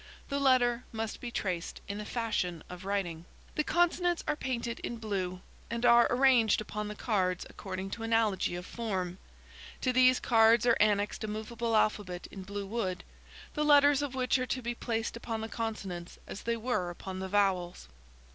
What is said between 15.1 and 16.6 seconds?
upon the consonants as they